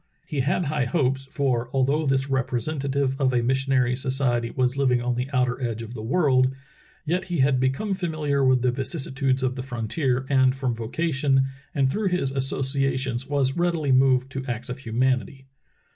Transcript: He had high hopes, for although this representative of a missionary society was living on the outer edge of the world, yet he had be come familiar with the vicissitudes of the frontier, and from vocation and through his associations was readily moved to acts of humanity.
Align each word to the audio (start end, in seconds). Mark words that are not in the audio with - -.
He 0.25 0.39
had 0.39 0.65
high 0.65 0.85
hopes, 0.85 1.25
for 1.29 1.69
although 1.73 2.07
this 2.07 2.27
representative 2.27 3.15
of 3.21 3.31
a 3.33 3.43
missionary 3.43 3.95
society 3.95 4.49
was 4.49 4.75
living 4.75 4.99
on 4.99 5.13
the 5.13 5.29
outer 5.31 5.61
edge 5.61 5.83
of 5.83 5.93
the 5.93 6.01
world, 6.01 6.51
yet 7.05 7.25
he 7.25 7.37
had 7.41 7.59
be 7.59 7.69
come 7.69 7.93
familiar 7.93 8.43
with 8.43 8.63
the 8.63 8.71
vicissitudes 8.71 9.43
of 9.43 9.53
the 9.55 9.61
frontier, 9.61 10.25
and 10.27 10.55
from 10.55 10.73
vocation 10.73 11.45
and 11.75 11.87
through 11.87 12.07
his 12.07 12.31
associations 12.31 13.27
was 13.27 13.55
readily 13.55 13.91
moved 13.91 14.31
to 14.31 14.43
acts 14.47 14.69
of 14.69 14.79
humanity. 14.79 15.45